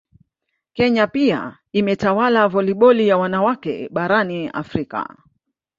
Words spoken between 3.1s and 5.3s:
wanawake barani Afrika